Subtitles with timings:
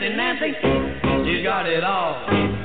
[0.00, 2.57] Nancy, Nancy, you got it all.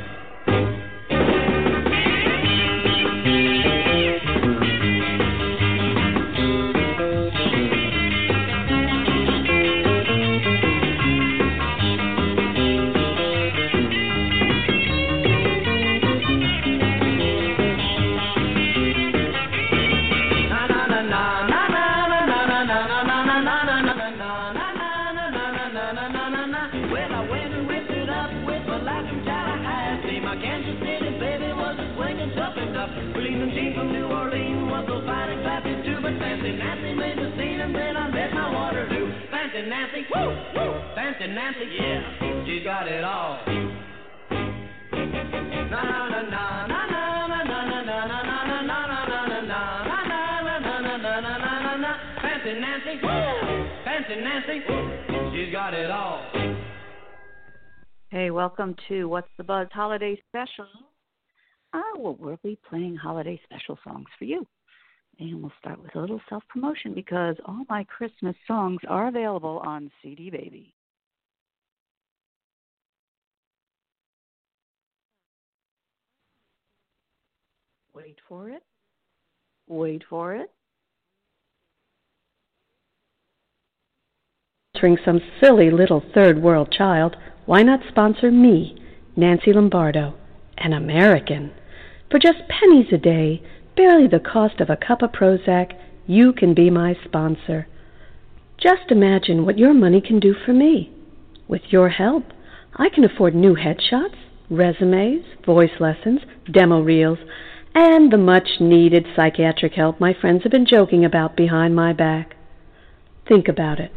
[59.71, 60.65] uh, holiday special,
[61.73, 64.45] uh, I will we'll be playing holiday special songs for you.
[65.19, 69.61] And we'll start with a little self promotion because all my Christmas songs are available
[69.65, 70.73] on CD Baby.
[77.93, 78.63] Wait for it.
[79.67, 80.51] Wait for it.
[84.73, 88.82] Featuring some silly little third world child, why not sponsor me?
[89.15, 90.15] Nancy Lombardo,
[90.57, 91.51] an American.
[92.09, 93.43] For just pennies a day,
[93.75, 95.73] barely the cost of a cup of Prozac,
[96.07, 97.67] you can be my sponsor.
[98.57, 100.91] Just imagine what your money can do for me.
[101.47, 102.23] With your help,
[102.75, 104.15] I can afford new headshots,
[104.49, 107.19] resumes, voice lessons, demo reels,
[107.75, 112.35] and the much needed psychiatric help my friends have been joking about behind my back.
[113.27, 113.91] Think about it.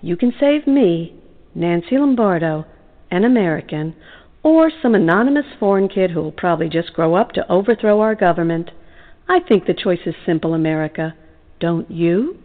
[0.00, 1.14] You can save me,
[1.54, 2.66] Nancy Lombardo,
[3.10, 3.94] an American,
[4.46, 8.70] or some anonymous foreign kid who will probably just grow up to overthrow our government.
[9.28, 11.16] I think the choice is simple, America.
[11.58, 12.38] Don't you?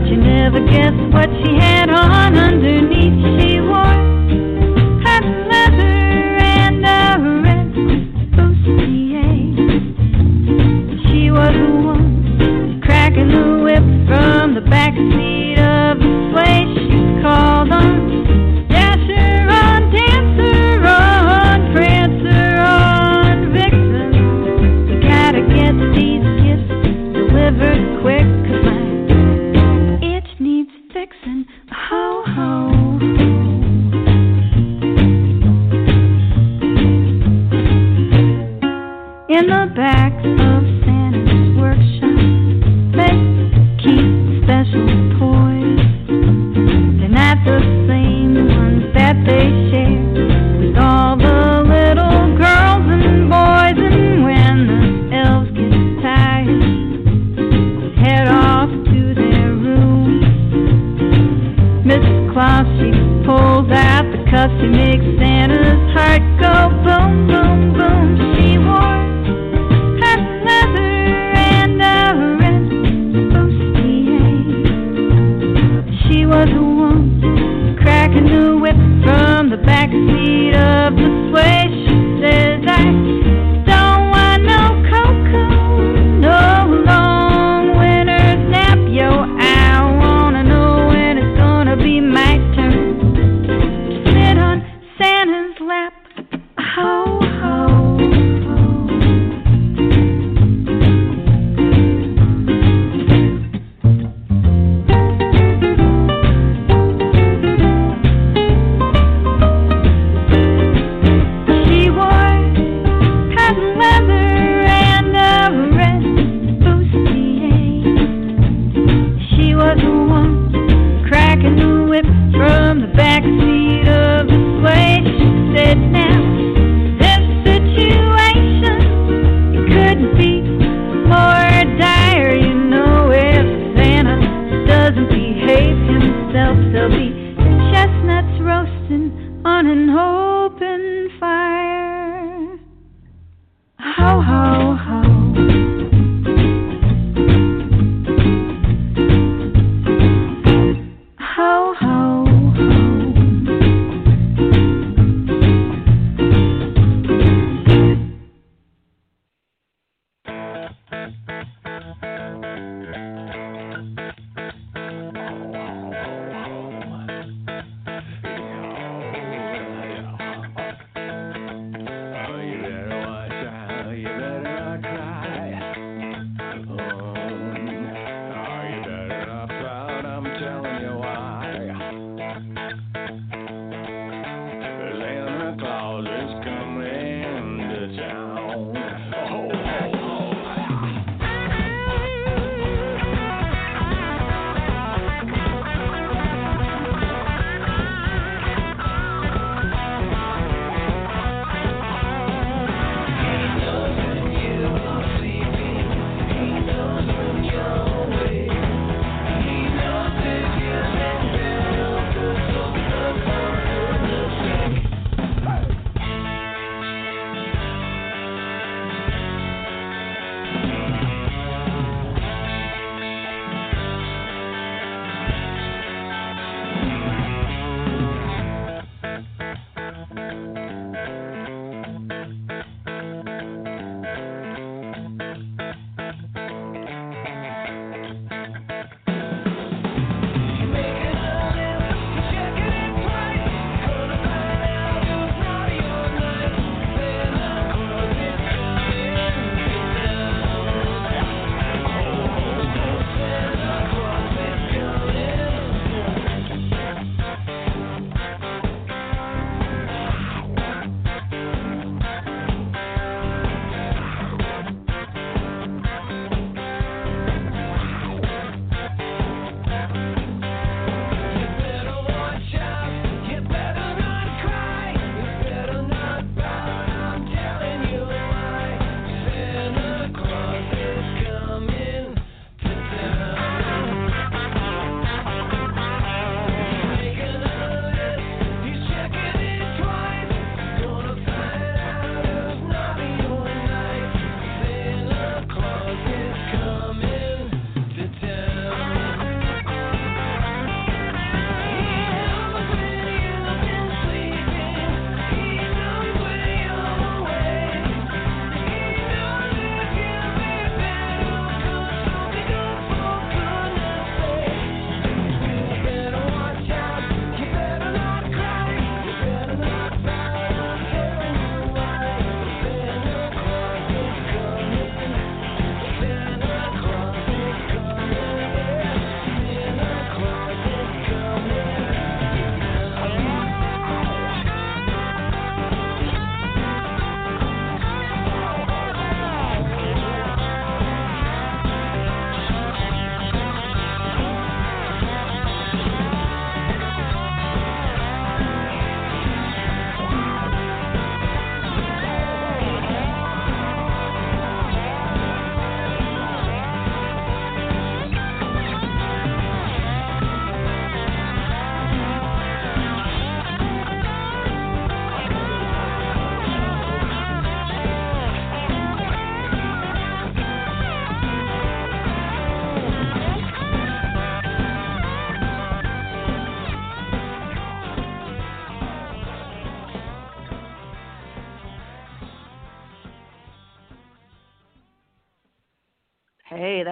[0.00, 2.79] But you never guess what she had on under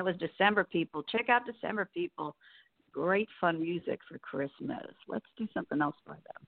[0.09, 1.03] was December People.
[1.03, 2.35] Check out December People.
[2.93, 4.87] Great fun music for Christmas.
[5.07, 6.47] Let's do something else by them.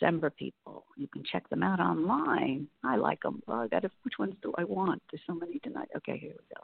[0.00, 0.84] December People.
[0.96, 2.68] You can check them out online.
[2.84, 3.42] I like them.
[3.46, 5.02] Well, I got to, which ones do I want?
[5.10, 5.88] There's so many tonight.
[5.96, 6.62] Okay, here we go.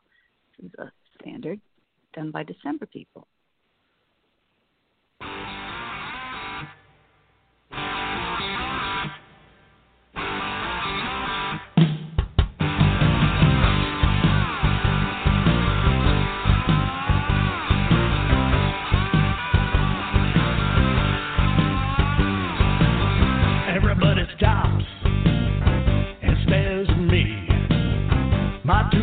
[0.59, 1.61] This is a standard
[2.15, 3.27] done by December People.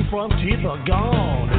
[0.09, 1.58] frontiers are gone.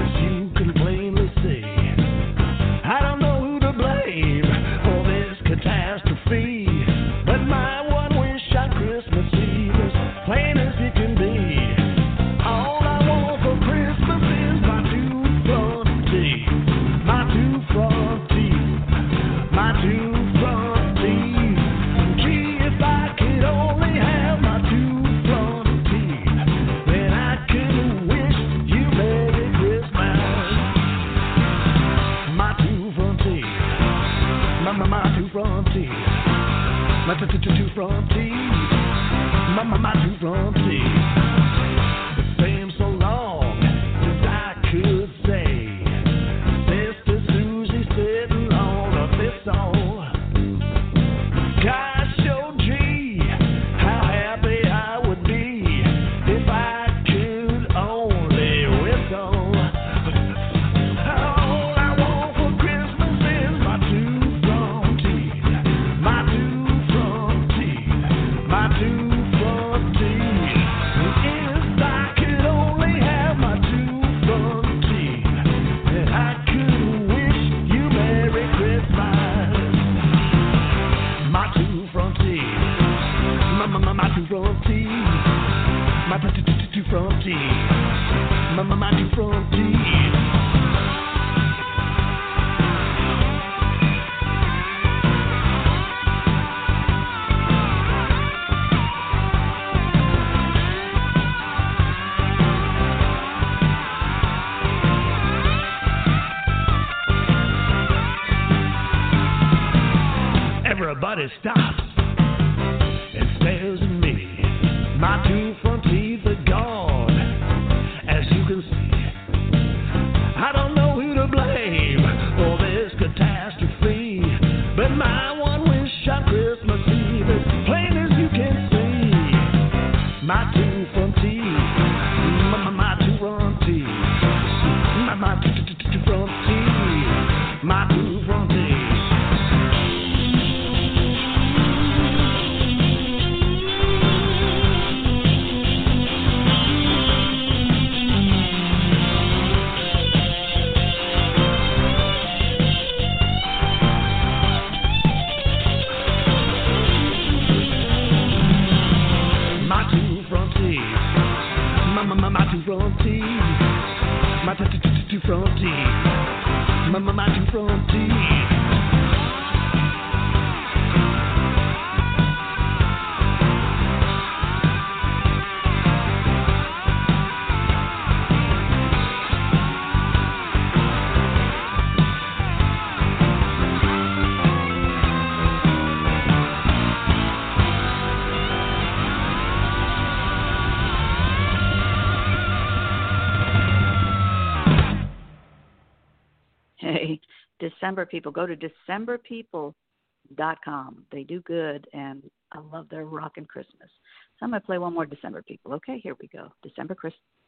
[197.91, 198.31] December People.
[198.31, 198.55] Go to
[198.89, 201.07] DecemberPeople.com.
[201.11, 203.91] They do good, and I love their rockin' Christmas.
[204.39, 205.73] So I'm going to play one more December People.
[205.75, 206.53] Okay, here we go.
[206.63, 206.97] December,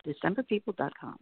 [0.04, 1.18] Decemberpeople.com.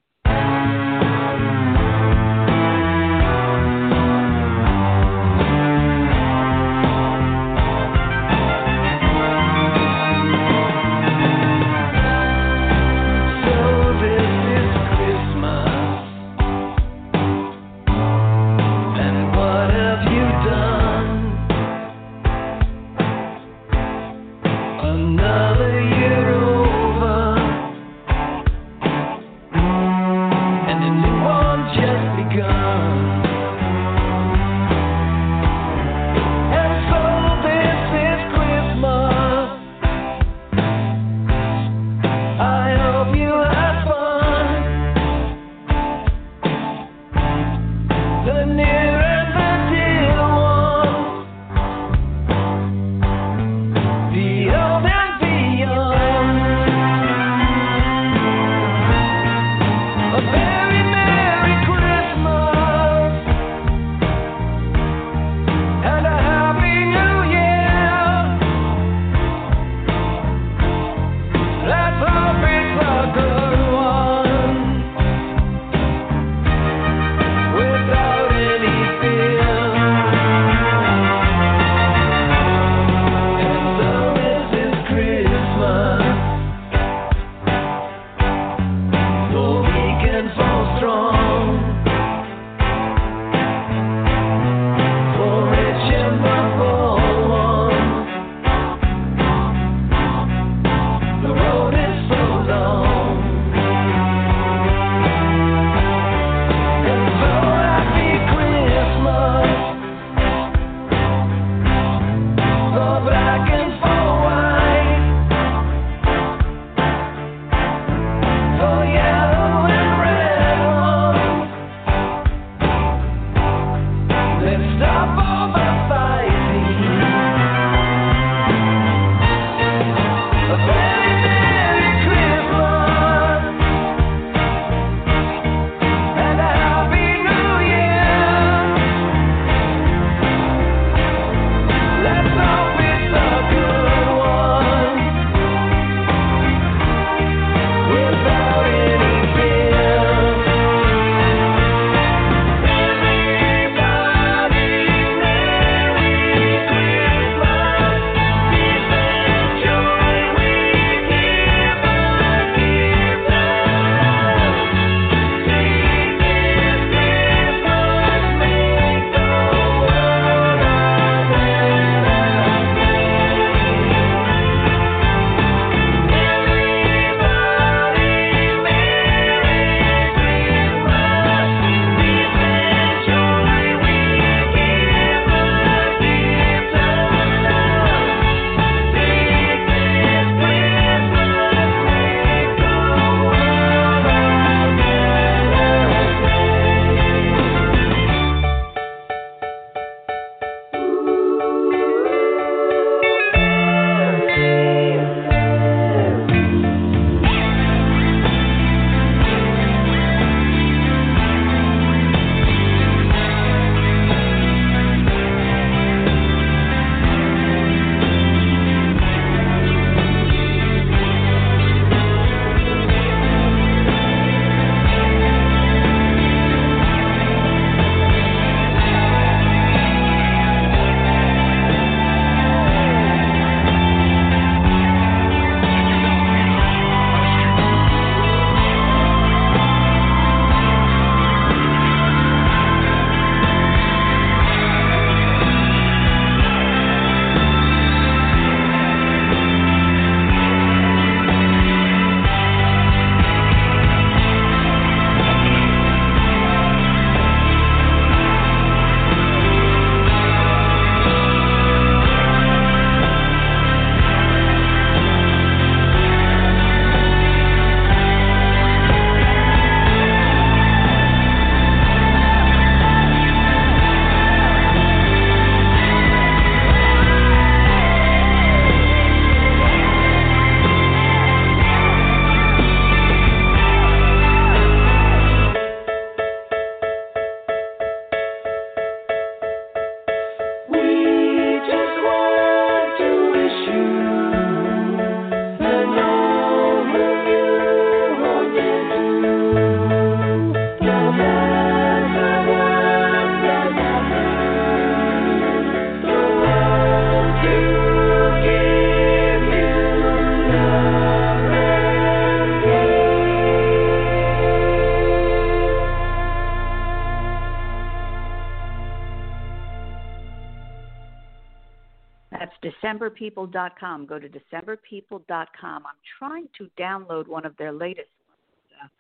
[323.01, 324.07] DecemberPeople.com.
[324.07, 325.87] Go to DecemberPeople.com.
[325.87, 328.91] I'm trying to download one of their latest ones.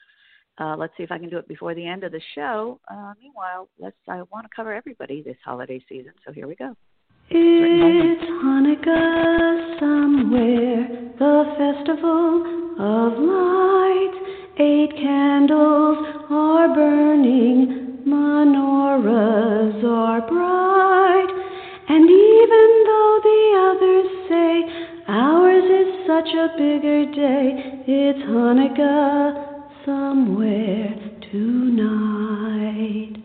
[0.59, 2.81] Uh, uh, let's see if I can do it before the end of the show.
[2.91, 3.97] Uh, meanwhile, let's.
[4.09, 6.75] I want to cover everybody this holiday season, so here we go.
[7.31, 12.43] It's Hanukkah somewhere, the festival
[12.81, 14.17] of lights.
[14.59, 21.50] Eight candles are burning, menorahs are bright.
[21.93, 24.53] And even though the others say
[25.09, 30.95] ours is such a bigger day, it's Hanukkah somewhere
[31.33, 33.17] tonight.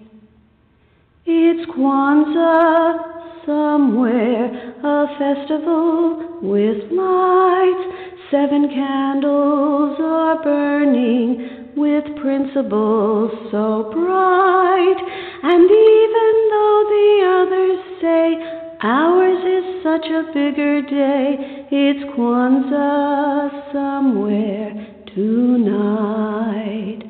[1.27, 7.85] It's Kwanzaa somewhere, a festival with lights.
[8.31, 14.99] Seven candles are burning with principles so bright.
[15.43, 17.09] And even though the
[17.45, 18.44] others say
[18.85, 24.73] ours is such a bigger day, it's Kwanzaa somewhere
[25.15, 27.01] tonight.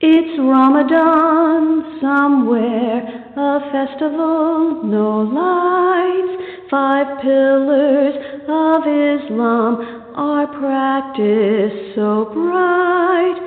[0.00, 6.34] It's Ramadan somewhere, a festival, no lights.
[6.70, 8.14] Five pillars
[8.46, 9.72] of Islam
[10.14, 13.38] are practiced so bright.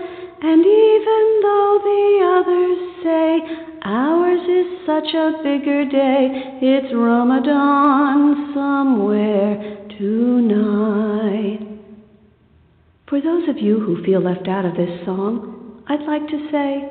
[0.42, 2.06] And even though the
[2.42, 11.60] others say ours is such a bigger day, it's Ramadan somewhere tonight.
[13.10, 16.90] For those of you who feel left out of this song, I'd like to say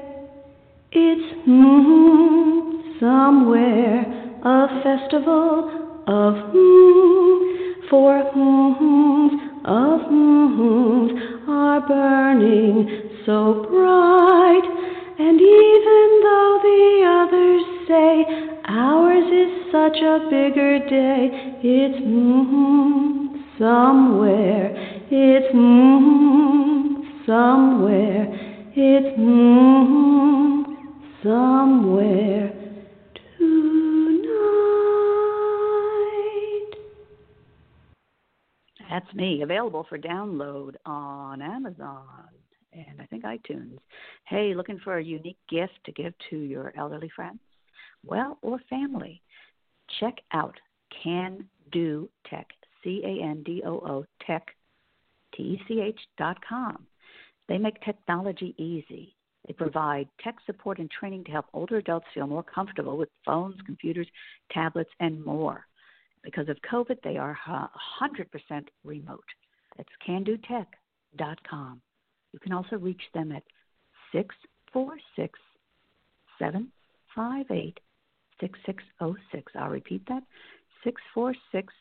[0.92, 4.02] it's mm, somewhere
[4.44, 14.89] a festival of mm, for mm, of mm, are burning so bright,
[15.22, 16.82] and even though the
[17.20, 18.24] others say
[18.64, 21.28] ours is such a bigger day,
[21.62, 23.28] it's mm,
[23.58, 24.74] somewhere,
[25.10, 26.80] it's mm,
[27.26, 28.40] somewhere.
[28.72, 30.64] It's mm,
[31.22, 32.52] somewhere
[33.36, 33.90] tonight.
[38.88, 39.42] That's me.
[39.42, 42.06] Available for download on Amazon
[42.72, 43.78] and I think iTunes.
[44.26, 47.40] Hey, looking for a unique gift to give to your elderly friends?
[48.04, 49.22] Well, or family.
[49.98, 50.56] Check out
[51.02, 52.46] Can Do Tech,
[52.82, 54.46] C A N D O O Tech,
[55.34, 56.86] T E C H dot com.
[57.48, 59.14] They make technology easy.
[59.46, 63.56] They provide tech support and training to help older adults feel more comfortable with phones,
[63.66, 64.06] computers,
[64.52, 65.66] tablets, and more.
[66.22, 69.24] Because of COVID, they are 100% remote.
[69.76, 71.80] That's candootech.com.
[72.32, 73.42] You can also reach them at
[74.12, 75.38] 646
[76.38, 77.80] 758
[78.40, 79.52] 6606.
[79.56, 80.22] I'll repeat that
[80.84, 81.72] 646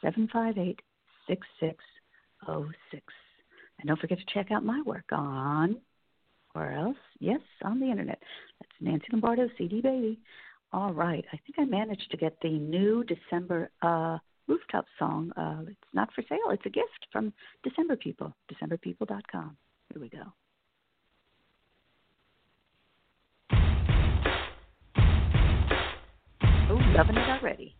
[0.00, 0.80] 758
[1.28, 3.14] 6606.
[3.78, 5.76] And don't forget to check out my work on,
[6.54, 8.22] or else, yes, on the internet.
[8.60, 10.20] That's Nancy Lombardo, CD Baby.
[10.72, 14.18] All right, I think I managed to get the new December uh,
[14.48, 15.32] rooftop song.
[15.36, 19.56] Uh, it's not for sale, it's a gift from December People, decemberpeople.com.
[19.92, 20.22] Here we go.
[26.70, 27.76] Oh, loving it already.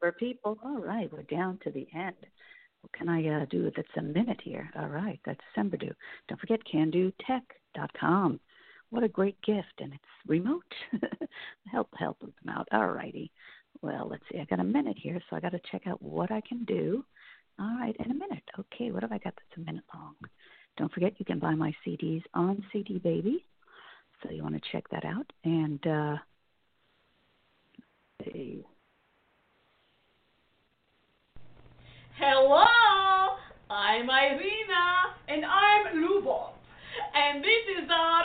[0.00, 0.58] December, people.
[0.64, 2.16] All right, we're down to the end.
[2.80, 4.70] What can I uh, do that's a minute here?
[4.78, 5.90] All right, that's December do.
[6.28, 8.40] Don't forget candootech.com.
[8.90, 10.62] What a great gift, and it's remote.
[11.70, 12.66] help help them out.
[12.72, 13.30] All righty.
[13.82, 14.40] Well, let's see.
[14.40, 17.04] I got a minute here, so I got to check out what I can do.
[17.58, 18.42] All right, in a minute.
[18.58, 20.14] Okay, what have I got that's a minute long?
[20.78, 23.44] Don't forget you can buy my CDs on CD Baby.
[24.22, 25.30] So you want to check that out.
[25.44, 26.16] And uh
[28.24, 28.64] see.
[32.22, 33.38] Hello,
[33.70, 36.52] I'm Irina, and I'm Lubov,
[37.14, 38.24] and this is our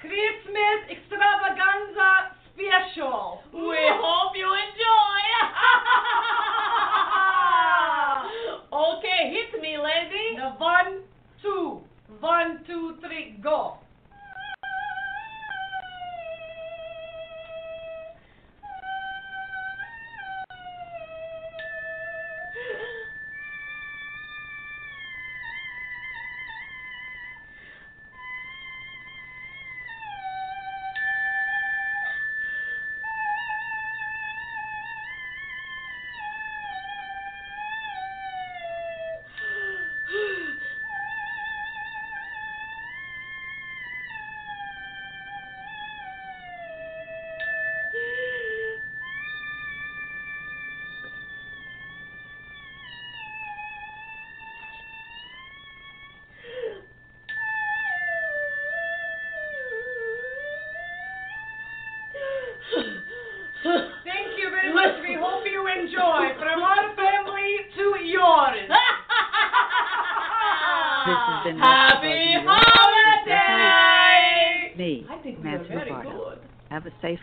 [0.00, 3.38] Christmas extravaganza special.
[3.54, 5.22] We hope you enjoy.
[8.98, 10.34] okay, hit me, lady.
[10.38, 11.02] The one,
[11.40, 11.82] two,
[12.18, 13.78] one, two, three, go.
[65.78, 66.34] Enjoy.
[66.38, 68.68] From our family to yours.
[71.02, 72.62] This has been Happy Buzz Buzz
[73.26, 74.78] holidays.
[74.78, 76.38] Me, I think we are Nancy very good.
[76.70, 77.18] Have a safe